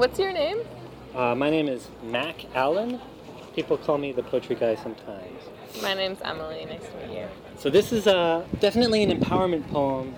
What's 0.00 0.18
your 0.18 0.32
name? 0.32 0.60
Uh, 1.14 1.34
my 1.34 1.50
name 1.50 1.68
is 1.68 1.90
Mc 2.02 2.46
Allen. 2.54 2.98
People 3.54 3.76
call 3.76 3.98
me 3.98 4.12
the 4.12 4.22
poetry 4.22 4.56
guy 4.56 4.74
sometimes. 4.74 5.42
My 5.82 5.92
name's 5.92 6.22
Emily. 6.22 6.64
Nice 6.64 6.80
to 6.88 7.06
meet 7.06 7.18
you. 7.18 7.28
So 7.58 7.68
this 7.68 7.92
is 7.92 8.06
uh, 8.06 8.46
definitely 8.60 9.02
an 9.02 9.10
empowerment 9.10 9.70
poem, 9.70 10.14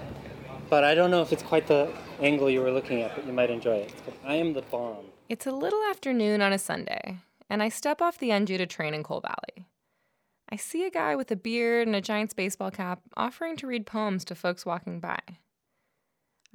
but 0.70 0.84
I 0.84 0.94
don't 0.94 1.10
know 1.10 1.20
if 1.20 1.32
it's 1.32 1.42
quite 1.42 1.66
the 1.66 1.92
angle 2.20 2.48
you 2.48 2.60
were 2.60 2.70
looking 2.70 3.02
at, 3.02 3.16
but 3.16 3.26
you 3.26 3.32
might 3.32 3.50
enjoy 3.50 3.74
it. 3.78 3.92
I 4.24 4.36
Am 4.36 4.52
the 4.52 4.62
Bomb. 4.62 5.06
It's 5.28 5.48
a 5.48 5.52
little 5.52 5.82
afternoon 5.90 6.42
on 6.42 6.52
a 6.52 6.60
Sunday, 6.60 7.18
and 7.50 7.60
I 7.60 7.68
step 7.68 8.00
off 8.00 8.18
the 8.18 8.30
N 8.30 8.46
Judah 8.46 8.66
train 8.66 8.94
in 8.94 9.02
Cole 9.02 9.20
Valley. 9.20 9.66
I 10.48 10.54
see 10.54 10.86
a 10.86 10.90
guy 10.90 11.16
with 11.16 11.32
a 11.32 11.36
beard 11.36 11.88
and 11.88 11.96
a 11.96 12.00
Giants 12.00 12.34
baseball 12.34 12.70
cap 12.70 13.00
offering 13.16 13.56
to 13.56 13.66
read 13.66 13.84
poems 13.84 14.24
to 14.26 14.36
folks 14.36 14.64
walking 14.64 15.00
by. 15.00 15.18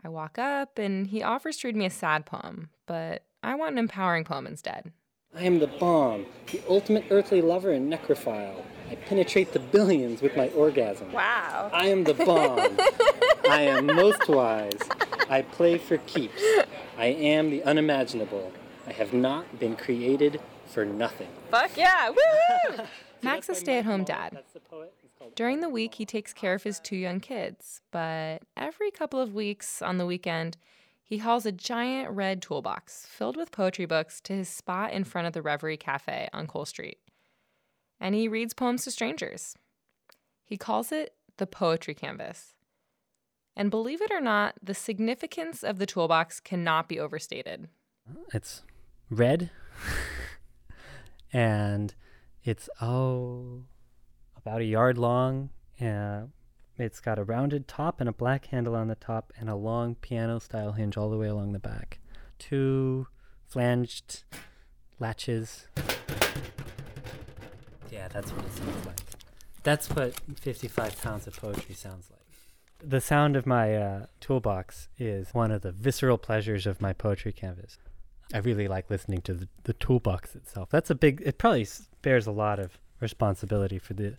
I 0.03 0.09
walk 0.09 0.37
up, 0.37 0.77
and 0.77 1.07
he 1.07 1.23
offers 1.23 1.57
to 1.57 1.67
read 1.67 1.75
me 1.75 1.85
a 1.85 1.89
sad 1.89 2.25
poem, 2.25 2.69
but 2.85 3.23
I 3.43 3.55
want 3.55 3.73
an 3.73 3.77
empowering 3.79 4.23
poem 4.23 4.45
instead. 4.47 4.91
I 5.35 5.43
am 5.43 5.59
the 5.59 5.67
bomb, 5.67 6.25
the 6.51 6.61
ultimate 6.67 7.05
earthly 7.11 7.41
lover 7.41 7.71
and 7.71 7.91
necrophile. 7.91 8.63
I 8.89 8.95
penetrate 8.95 9.53
the 9.53 9.59
billions 9.59 10.21
with 10.21 10.35
my 10.37 10.47
orgasm. 10.49 11.11
Wow. 11.11 11.69
I 11.73 11.87
am 11.87 12.05
the 12.05 12.13
bomb. 12.13 12.59
I 13.49 13.61
am 13.61 13.85
most 13.87 14.27
wise. 14.29 14.79
I 15.29 15.41
play 15.41 15.77
for 15.77 15.97
keeps. 15.99 16.41
I 16.97 17.07
am 17.07 17.49
the 17.49 17.63
unimaginable. 17.63 18.51
I 18.87 18.93
have 18.93 19.13
not 19.13 19.59
been 19.59 19.75
created 19.75 20.39
for 20.65 20.85
nothing. 20.85 21.27
Fuck 21.51 21.75
yeah! 21.75 22.09
Woo! 22.09 22.83
Mac's 23.21 23.49
a 23.49 23.55
stay 23.55 23.79
at 23.79 23.85
home 23.85 24.01
Mac 24.01 24.07
Ball. 24.07 24.29
dad. 24.31 24.43
During 25.35 25.61
the 25.61 25.69
week, 25.69 25.95
he 25.95 26.05
takes 26.05 26.33
care 26.33 26.53
of 26.53 26.63
his 26.63 26.79
two 26.79 26.95
young 26.95 27.19
kids, 27.19 27.81
but 27.91 28.43
every 28.55 28.91
couple 28.91 29.19
of 29.19 29.33
weeks 29.33 29.81
on 29.81 29.97
the 29.97 30.05
weekend, 30.05 30.57
he 31.03 31.19
hauls 31.19 31.45
a 31.45 31.51
giant 31.51 32.09
red 32.11 32.41
toolbox 32.41 33.05
filled 33.05 33.37
with 33.37 33.51
poetry 33.51 33.85
books 33.85 34.19
to 34.21 34.33
his 34.33 34.49
spot 34.49 34.91
in 34.91 35.03
front 35.03 35.27
of 35.27 35.33
the 35.33 35.41
Reverie 35.41 35.77
Cafe 35.77 36.27
on 36.33 36.47
Cole 36.47 36.65
Street. 36.65 36.97
And 37.99 38.13
he 38.13 38.27
reads 38.27 38.53
poems 38.53 38.83
to 38.83 38.91
strangers. 38.91 39.55
He 40.43 40.57
calls 40.57 40.91
it 40.91 41.13
the 41.37 41.47
Poetry 41.47 41.93
Canvas. 41.93 42.55
And 43.55 43.71
believe 43.71 44.01
it 44.01 44.11
or 44.11 44.21
not, 44.21 44.55
the 44.61 44.73
significance 44.73 45.63
of 45.63 45.79
the 45.79 45.85
toolbox 45.85 46.39
cannot 46.39 46.87
be 46.87 46.99
overstated. 46.99 47.69
It's 48.33 48.61
red, 49.09 49.49
and 51.33 51.95
it's 52.43 52.69
oh 52.81 53.63
about 54.47 54.61
a 54.61 54.65
yard 54.65 54.97
long. 54.97 55.49
Uh, 55.81 56.21
it's 56.77 57.01
got 57.01 57.19
a 57.19 57.23
rounded 57.23 57.67
top 57.67 57.99
and 57.99 58.07
a 58.07 58.13
black 58.13 58.45
handle 58.45 58.75
on 58.75 58.87
the 58.87 58.95
top, 58.95 59.33
and 59.37 59.49
a 59.49 59.55
long 59.55 59.95
piano-style 59.95 60.71
hinge 60.71 60.95
all 60.95 61.09
the 61.09 61.17
way 61.17 61.27
along 61.27 61.51
the 61.51 61.59
back. 61.59 61.99
Two 62.39 63.07
flanged 63.45 64.23
latches. 64.99 65.67
Yeah, 67.91 68.07
that's 68.07 68.31
what 68.31 68.45
it 68.45 68.53
sounds 68.53 68.85
like. 68.85 69.01
That's 69.63 69.89
what 69.89 70.17
55 70.39 71.01
pounds 71.01 71.27
of 71.27 71.35
poetry 71.35 71.75
sounds 71.75 72.09
like. 72.09 72.21
The 72.79 73.01
sound 73.01 73.35
of 73.35 73.45
my 73.45 73.75
uh, 73.75 74.05
toolbox 74.21 74.87
is 74.97 75.33
one 75.33 75.51
of 75.51 75.61
the 75.61 75.73
visceral 75.73 76.17
pleasures 76.17 76.65
of 76.65 76.79
my 76.79 76.93
poetry 76.93 77.33
canvas. 77.33 77.79
I 78.33 78.37
really 78.37 78.69
like 78.69 78.89
listening 78.89 79.21
to 79.23 79.33
the, 79.33 79.49
the 79.63 79.73
toolbox 79.73 80.35
itself. 80.35 80.69
That's 80.69 80.89
a 80.89 80.95
big, 80.95 81.21
it 81.25 81.37
probably 81.37 81.67
bears 82.01 82.27
a 82.27 82.31
lot 82.31 82.59
of 82.59 82.77
responsibility 82.99 83.79
for 83.79 83.93
the 83.93 84.17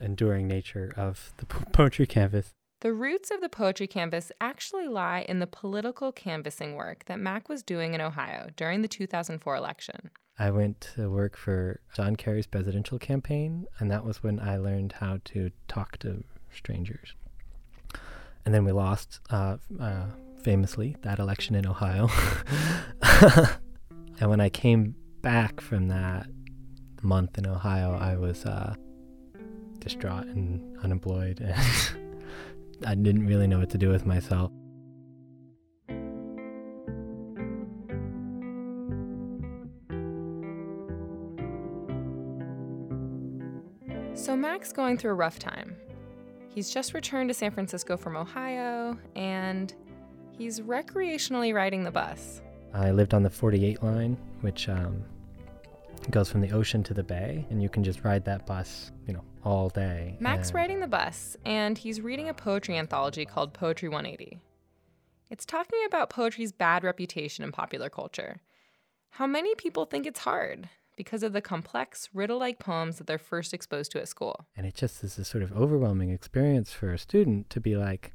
enduring 0.00 0.48
nature 0.48 0.92
of 0.96 1.32
the 1.38 1.46
po- 1.46 1.64
poetry 1.72 2.06
canvas. 2.06 2.50
The 2.80 2.92
roots 2.94 3.30
of 3.30 3.42
the 3.42 3.50
poetry 3.50 3.86
canvas 3.86 4.32
actually 4.40 4.88
lie 4.88 5.26
in 5.28 5.38
the 5.38 5.46
political 5.46 6.12
canvassing 6.12 6.74
work 6.76 7.04
that 7.06 7.20
Mac 7.20 7.48
was 7.48 7.62
doing 7.62 7.92
in 7.92 8.00
Ohio 8.00 8.48
during 8.56 8.80
the 8.80 8.88
2004 8.88 9.54
election. 9.54 10.10
I 10.38 10.50
went 10.50 10.80
to 10.94 11.10
work 11.10 11.36
for 11.36 11.80
John 11.94 12.16
Kerry's 12.16 12.46
presidential 12.46 12.98
campaign, 12.98 13.66
and 13.78 13.90
that 13.90 14.06
was 14.06 14.22
when 14.22 14.40
I 14.40 14.56
learned 14.56 14.92
how 14.92 15.18
to 15.26 15.50
talk 15.68 15.98
to 15.98 16.24
strangers. 16.50 17.12
And 18.46 18.54
then 18.54 18.64
we 18.64 18.72
lost, 18.72 19.20
uh, 19.28 19.58
uh, 19.78 20.06
famously, 20.42 20.96
that 21.02 21.18
election 21.18 21.54
in 21.54 21.66
Ohio. 21.66 22.08
and 24.20 24.30
when 24.30 24.40
I 24.40 24.48
came 24.48 24.94
back 25.20 25.60
from 25.60 25.88
that 25.88 26.26
month 27.02 27.38
in 27.38 27.46
Ohio, 27.46 27.96
I 27.96 28.16
was 28.16 28.44
uh, 28.44 28.74
distraught 29.78 30.26
and 30.26 30.78
unemployed, 30.78 31.40
and 31.40 31.56
I 32.86 32.94
didn't 32.94 33.26
really 33.26 33.46
know 33.46 33.58
what 33.58 33.70
to 33.70 33.78
do 33.78 33.88
with 33.88 34.06
myself. 34.06 34.50
So 44.14 44.36
Mac's 44.36 44.72
going 44.72 44.98
through 44.98 45.12
a 45.12 45.14
rough 45.14 45.38
time. 45.38 45.76
He's 46.54 46.70
just 46.70 46.94
returned 46.94 47.30
to 47.30 47.34
San 47.34 47.50
Francisco 47.52 47.96
from 47.96 48.16
Ohio, 48.16 48.98
and 49.16 49.72
he's 50.32 50.60
recreationally 50.60 51.54
riding 51.54 51.84
the 51.84 51.90
bus. 51.90 52.42
I 52.74 52.90
lived 52.90 53.14
on 53.14 53.22
the 53.22 53.30
48 53.30 53.82
line, 53.82 54.16
which 54.42 54.68
um, 54.68 55.04
goes 56.10 56.30
from 56.30 56.40
the 56.40 56.50
ocean 56.52 56.82
to 56.84 56.94
the 56.94 57.02
bay, 57.02 57.46
and 57.50 57.62
you 57.62 57.68
can 57.68 57.84
just 57.84 58.04
ride 58.04 58.24
that 58.24 58.46
bus, 58.46 58.90
you 59.06 59.12
know, 59.12 59.24
all 59.44 59.68
day. 59.68 60.16
Mac's 60.20 60.48
and 60.48 60.54
riding 60.54 60.80
the 60.80 60.86
uh, 60.86 60.88
bus, 60.88 61.36
and 61.44 61.76
he's 61.76 62.00
reading 62.00 62.28
a 62.28 62.34
poetry 62.34 62.76
anthology 62.76 63.24
called 63.24 63.52
Poetry 63.52 63.88
180. 63.88 64.38
It's 65.30 65.44
talking 65.44 65.78
about 65.86 66.10
poetry's 66.10 66.52
bad 66.52 66.82
reputation 66.82 67.44
in 67.44 67.52
popular 67.52 67.88
culture. 67.88 68.40
How 69.10 69.26
many 69.26 69.54
people 69.54 69.84
think 69.84 70.06
it's 70.06 70.20
hard 70.20 70.68
because 71.00 71.22
of 71.22 71.32
the 71.32 71.40
complex, 71.40 72.10
riddle 72.12 72.38
like 72.38 72.58
poems 72.58 72.98
that 72.98 73.06
they're 73.06 73.16
first 73.16 73.54
exposed 73.54 73.90
to 73.90 73.98
at 73.98 74.06
school. 74.06 74.44
And 74.54 74.66
it 74.66 74.74
just 74.74 75.02
is 75.02 75.16
a 75.16 75.24
sort 75.24 75.42
of 75.42 75.50
overwhelming 75.52 76.10
experience 76.10 76.74
for 76.74 76.92
a 76.92 76.98
student 76.98 77.48
to 77.48 77.58
be 77.58 77.74
like, 77.74 78.12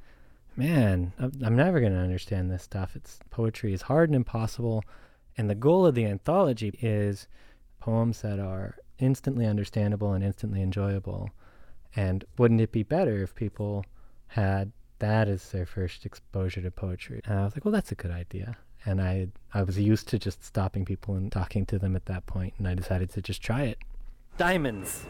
man, 0.56 1.12
I'm 1.20 1.56
never 1.56 1.80
going 1.80 1.94
to 1.94 1.98
understand 1.98 2.52
this 2.52 2.62
stuff. 2.62 2.96
It's 2.96 3.18
poetry 3.32 3.74
is 3.74 3.82
hard 3.82 4.10
and 4.10 4.16
impossible. 4.16 4.84
And 5.36 5.50
the 5.50 5.56
goal 5.56 5.88
of 5.88 5.96
the 5.96 6.06
anthology 6.06 6.78
is 6.80 7.28
poems 7.86 8.22
that 8.22 8.40
are 8.40 8.76
instantly 8.98 9.46
understandable 9.46 10.14
and 10.14 10.24
instantly 10.24 10.60
enjoyable. 10.64 11.30
And 11.96 12.26
wouldn't 12.36 12.60
it 12.60 12.72
be 12.72 12.82
better 12.82 13.22
if 13.22 13.36
people 13.36 13.86
had 14.30 14.72
that 14.98 15.28
as 15.28 15.52
their 15.52 15.68
first 15.68 16.04
exposure 16.04 16.62
to 16.62 16.72
poetry? 16.72 17.22
And 17.26 17.38
I 17.40 17.44
was 17.44 17.56
like, 17.56 17.64
well, 17.64 17.72
that's 17.72 17.92
a 17.92 17.96
good 17.96 18.10
idea. 18.10 18.58
And 18.86 19.00
I 19.00 19.28
I 19.54 19.62
was 19.62 19.78
used 19.78 20.08
to 20.10 20.18
just 20.18 20.44
stopping 20.44 20.84
people 20.84 21.14
and 21.14 21.32
talking 21.32 21.66
to 21.68 21.78
them 21.78 21.96
at 21.96 22.08
that 22.08 22.26
point, 22.26 22.56
and 22.58 22.68
I 22.68 22.74
decided 22.74 23.12
to 23.12 23.22
just 23.22 23.42
try 23.42 23.64
it. 23.64 23.78
Diamonds. 24.38 25.06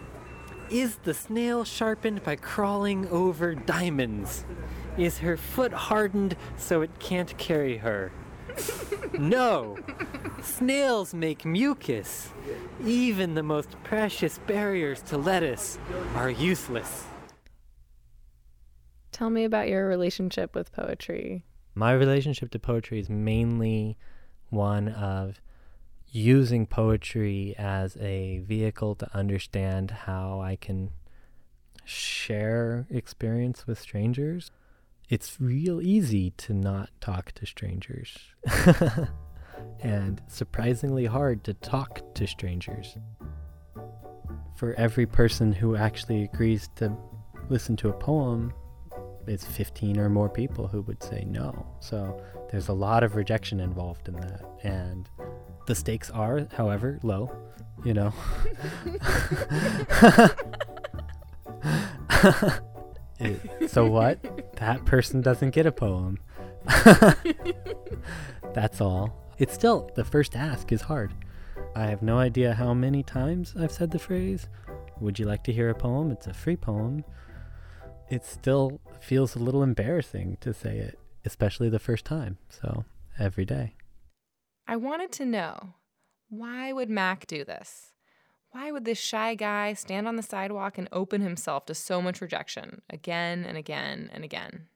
Is 0.70 0.98
the 1.04 1.14
snail 1.14 1.64
sharpened 1.64 2.24
by 2.24 2.36
crawling 2.36 3.08
over 3.08 3.56
diamonds? 3.56 4.44
Is 4.98 5.20
her 5.20 5.38
foot 5.38 5.72
hardened 5.72 6.36
so 6.58 6.82
it 6.82 7.00
can't 7.00 7.38
carry 7.38 7.78
her? 7.78 8.12
no! 9.20 9.78
Snails 10.46 11.14
make 11.14 11.44
mucus. 11.44 12.30
Even 12.86 13.34
the 13.34 13.44
most 13.44 13.76
precious 13.84 14.38
barriers 14.48 15.02
to 15.02 15.18
lettuce 15.18 15.80
are 16.14 16.30
useless. 16.30 17.06
Tell 19.12 19.30
me 19.30 19.44
about 19.44 19.68
your 19.68 19.88
relationship 19.88 20.54
with 20.54 20.72
poetry. 20.72 21.44
My 21.74 21.94
relationship 21.94 22.52
to 22.52 22.60
poetry 22.60 23.00
is 23.00 23.10
mainly 23.10 23.98
one 24.50 24.88
of 24.88 25.42
using 26.10 26.68
poetry 26.68 27.56
as 27.58 27.98
a 27.98 28.38
vehicle 28.40 28.96
to 28.96 29.18
understand 29.18 29.92
how 29.92 30.40
I 30.42 30.56
can 30.56 30.92
share 31.84 32.88
experience 32.90 33.66
with 33.68 33.80
strangers. 33.80 34.52
It's 35.10 35.42
real 35.42 35.82
easy 35.82 36.32
to 36.32 36.54
not 36.54 36.90
talk 37.02 37.32
to 37.34 37.46
strangers. 37.46 38.18
and 39.82 40.22
surprisingly 40.28 41.06
hard 41.06 41.44
to 41.46 41.54
talk 41.54 42.02
to 42.16 42.28
strangers. 42.28 42.98
For 44.56 44.74
every 44.76 45.06
person 45.06 45.52
who 45.52 45.76
actually 45.76 46.24
agrees 46.24 46.70
to 46.76 46.96
listen 47.50 47.76
to 47.78 47.90
a 47.90 47.94
poem, 47.94 48.54
it's 49.28 49.46
15 49.46 50.00
or 50.00 50.10
more 50.10 50.30
people 50.30 50.68
who 50.68 50.82
would 50.84 51.02
say 51.04 51.26
no. 51.28 51.66
So 51.80 52.22
there's 52.52 52.68
a 52.70 52.74
lot 52.74 53.04
of 53.04 53.16
rejection 53.16 53.60
involved 53.60 54.08
in 54.08 54.16
that. 54.16 54.42
And 54.64 55.10
the 55.68 55.76
stakes 55.76 56.10
are, 56.12 56.48
however, 56.56 57.00
low, 57.04 57.32
you 57.84 57.94
know. 57.94 58.14
It- 63.20 63.42
so 63.70 63.86
what? 63.86 64.56
That 64.58 64.86
person 64.86 65.22
doesn't 65.22 65.52
get 65.52 65.66
a 65.66 65.72
poem. 65.72 66.20
That's 68.54 68.82
all. 68.82 69.22
It's 69.38 69.54
still, 69.54 69.92
the 69.96 70.06
first 70.06 70.36
ask 70.36 70.72
is 70.72 70.82
hard. 70.82 71.14
I 71.76 71.88
have 71.88 72.02
no 72.02 72.18
idea 72.18 72.54
how 72.54 72.74
many 72.74 73.04
times 73.04 73.54
I've 73.60 73.72
said 73.72 73.92
the 73.92 74.00
phrase, 74.00 74.48
Would 75.00 75.20
you 75.20 75.26
like 75.26 75.44
to 75.46 75.54
hear 75.54 75.70
a 75.70 75.76
poem? 75.76 76.12
It's 76.12 76.28
a 76.28 76.34
free 76.34 76.56
poem 76.56 77.04
it 78.10 78.26
still 78.26 78.80
feels 79.00 79.36
a 79.36 79.40
little 79.40 79.64
embarrassing 79.64 80.38
to 80.42 80.54
say 80.54 80.78
it, 80.78 81.00
especially 81.26 81.70
the 81.70 81.80
first 81.80 82.06
time. 82.06 82.38
So 82.50 82.86
every 83.18 83.46
day. 83.46 83.76
I 84.68 84.76
wanted 84.76 85.12
to 85.14 85.26
know 85.26 85.76
why 86.30 86.74
would 86.74 86.90
Mac 86.90 87.28
do 87.28 87.44
this? 87.44 87.92
Why 88.52 88.72
would 88.72 88.86
this 88.86 88.98
shy 88.98 89.36
guy 89.36 89.74
stand 89.74 90.08
on 90.08 90.16
the 90.16 90.24
sidewalk 90.24 90.78
and 90.78 90.88
open 90.92 91.22
himself 91.22 91.66
to 91.66 91.76
so 91.76 92.02
much 92.02 92.22
rejection 92.22 92.82
again 92.90 93.44
and 93.44 93.58
again 93.58 94.10
and 94.14 94.24
again? 94.24 94.68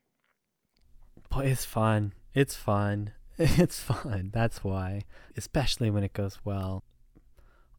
Boy, 1.29 1.45
it's 1.45 1.65
fun. 1.65 2.13
It's 2.33 2.55
fun. 2.55 3.11
It's 3.57 3.79
fun. 3.79 4.31
That's 4.33 4.65
why, 4.65 5.03
especially 5.37 5.89
when 5.89 6.03
it 6.03 6.11
goes 6.11 6.39
well. 6.43 6.83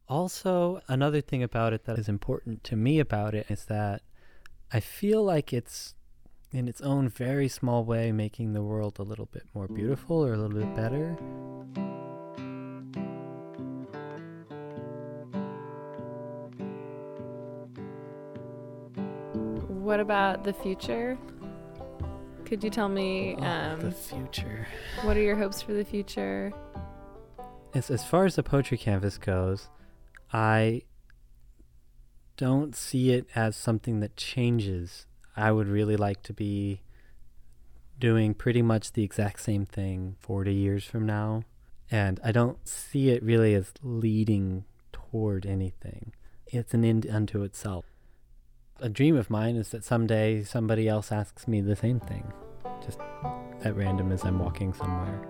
Also, 0.08 0.80
another 0.88 1.20
thing 1.20 1.42
about 1.42 1.74
it 1.74 1.84
that 1.84 1.98
is 1.98 2.08
important 2.08 2.64
to 2.64 2.76
me 2.76 2.98
about 2.98 3.34
it 3.34 3.44
is 3.50 3.66
that 3.66 4.00
I 4.72 4.80
feel 4.80 5.22
like 5.22 5.52
it's 5.52 5.94
in 6.50 6.66
its 6.66 6.80
own 6.80 7.10
very 7.10 7.46
small 7.46 7.84
way 7.84 8.10
making 8.10 8.54
the 8.54 8.62
world 8.62 8.98
a 8.98 9.02
little 9.02 9.26
bit 9.26 9.42
more 9.52 9.68
beautiful 9.68 10.24
or 10.24 10.32
a 10.32 10.38
little 10.38 10.58
bit 10.58 10.74
better. 10.74 11.12
What 19.68 20.00
about 20.00 20.42
the 20.42 20.54
future? 20.54 21.18
Could 22.50 22.64
you 22.64 22.70
tell 22.70 22.88
me 22.88 23.36
Oh, 23.38 23.44
um, 23.44 23.80
the 23.80 23.92
future. 23.92 24.66
what 25.02 25.16
are 25.16 25.22
your 25.22 25.36
hopes 25.36 25.62
for 25.62 25.72
the 25.72 25.84
future? 25.84 26.52
As, 27.74 27.92
as 27.92 28.04
far 28.04 28.24
as 28.24 28.34
the 28.34 28.42
poetry 28.42 28.76
canvas 28.76 29.18
goes, 29.18 29.68
I 30.32 30.82
don't 32.36 32.74
see 32.74 33.12
it 33.12 33.28
as 33.36 33.54
something 33.54 34.00
that 34.00 34.16
changes. 34.16 35.06
I 35.36 35.52
would 35.52 35.68
really 35.68 35.94
like 35.96 36.24
to 36.24 36.32
be 36.32 36.80
doing 38.00 38.34
pretty 38.34 38.62
much 38.62 38.94
the 38.94 39.04
exact 39.04 39.38
same 39.42 39.64
thing 39.64 40.16
40 40.18 40.52
years 40.52 40.84
from 40.84 41.06
now. 41.06 41.44
And 41.88 42.18
I 42.24 42.32
don't 42.32 42.66
see 42.66 43.10
it 43.10 43.22
really 43.22 43.54
as 43.54 43.72
leading 43.80 44.64
toward 44.92 45.46
anything. 45.46 46.14
It's 46.48 46.74
an 46.74 46.84
end 46.84 47.06
unto 47.08 47.44
itself. 47.44 47.84
A 48.82 48.88
dream 48.88 49.14
of 49.14 49.28
mine 49.28 49.56
is 49.56 49.68
that 49.72 49.84
someday 49.84 50.42
somebody 50.42 50.88
else 50.88 51.12
asks 51.12 51.46
me 51.46 51.60
the 51.60 51.76
same 51.76 52.00
thing, 52.00 52.32
just 52.82 52.98
at 53.62 53.76
random 53.76 54.10
as 54.10 54.24
I'm 54.24 54.38
walking 54.38 54.72
somewhere. 54.72 55.20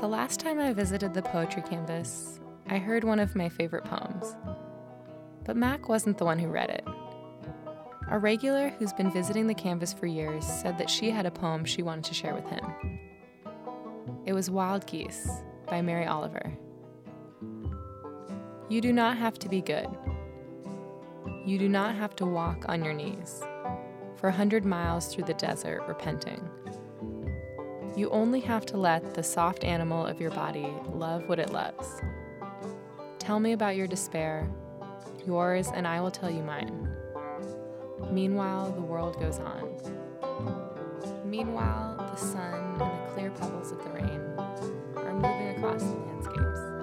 The 0.00 0.06
last 0.06 0.38
time 0.38 0.60
I 0.60 0.74
visited 0.74 1.14
the 1.14 1.22
poetry 1.22 1.62
canvas, 1.62 2.40
I 2.68 2.76
heard 2.76 3.04
one 3.04 3.20
of 3.20 3.34
my 3.34 3.48
favorite 3.48 3.86
poems. 3.86 4.36
But 5.44 5.56
Mac 5.56 5.88
wasn't 5.88 6.18
the 6.18 6.26
one 6.26 6.38
who 6.38 6.48
read 6.48 6.68
it. 6.68 6.84
A 8.10 8.18
regular 8.18 8.68
who's 8.68 8.92
been 8.92 9.10
visiting 9.10 9.46
the 9.46 9.54
canvas 9.54 9.94
for 9.94 10.06
years 10.06 10.44
said 10.44 10.76
that 10.76 10.90
she 10.90 11.08
had 11.08 11.24
a 11.24 11.30
poem 11.30 11.64
she 11.64 11.82
wanted 11.82 12.04
to 12.04 12.12
share 12.12 12.34
with 12.34 12.46
him. 12.50 13.00
It 14.26 14.32
was 14.32 14.48
Wild 14.48 14.86
Geese 14.86 15.28
by 15.66 15.82
Mary 15.82 16.06
Oliver. 16.06 16.50
You 18.70 18.80
do 18.80 18.90
not 18.90 19.18
have 19.18 19.38
to 19.40 19.50
be 19.50 19.60
good. 19.60 19.86
You 21.44 21.58
do 21.58 21.68
not 21.68 21.94
have 21.94 22.16
to 22.16 22.24
walk 22.24 22.64
on 22.66 22.82
your 22.82 22.94
knees 22.94 23.42
for 24.16 24.28
a 24.28 24.32
hundred 24.32 24.64
miles 24.64 25.12
through 25.12 25.24
the 25.24 25.34
desert 25.34 25.82
repenting. 25.86 26.48
You 27.94 28.08
only 28.08 28.40
have 28.40 28.64
to 28.66 28.78
let 28.78 29.12
the 29.12 29.22
soft 29.22 29.62
animal 29.62 30.06
of 30.06 30.22
your 30.22 30.30
body 30.30 30.72
love 30.94 31.28
what 31.28 31.38
it 31.38 31.52
loves. 31.52 32.00
Tell 33.18 33.38
me 33.38 33.52
about 33.52 33.76
your 33.76 33.86
despair, 33.86 34.48
yours, 35.26 35.68
and 35.74 35.86
I 35.86 36.00
will 36.00 36.10
tell 36.10 36.30
you 36.30 36.42
mine. 36.42 36.88
Meanwhile, 38.10 38.72
the 38.72 38.80
world 38.80 39.20
goes 39.20 39.38
on. 39.38 39.68
Meanwhile, 41.26 41.96
the 41.98 42.16
sun 42.16 42.80
and 42.80 42.80
the 42.80 43.03
clear 43.14 43.30
pebbles 43.30 43.70
of 43.70 43.78
the 43.84 43.90
rain 43.90 44.20
are 44.96 45.14
moving 45.14 45.56
across 45.56 45.82
the 45.82 45.94
landscapes. 45.94 46.73